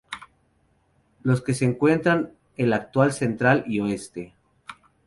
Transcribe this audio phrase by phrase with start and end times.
[1.21, 4.33] Los que se encuentran el actual Central y Oeste.